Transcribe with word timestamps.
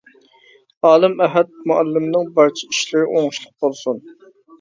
ئالىم 0.91 1.19
ئەھەت 1.25 1.51
مۇئەللىمنىڭ 1.71 2.31
بارچە 2.39 2.71
ئىشلىرى 2.73 3.05
ئوڭۇشلۇق 3.11 3.53
بولسۇن! 3.67 4.01